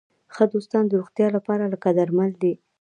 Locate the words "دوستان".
0.53-0.83